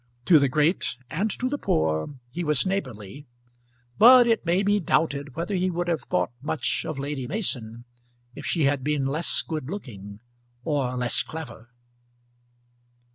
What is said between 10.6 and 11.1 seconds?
or